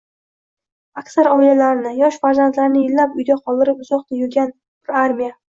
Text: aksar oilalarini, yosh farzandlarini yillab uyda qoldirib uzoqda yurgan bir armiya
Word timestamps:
aksar 1.01 1.29
oilalarini, 1.33 1.91
yosh 1.99 2.19
farzandlarini 2.25 2.83
yillab 2.87 3.15
uyda 3.21 3.39
qoldirib 3.45 3.87
uzoqda 3.87 4.21
yurgan 4.23 4.55
bir 4.59 4.99
armiya 5.05 5.33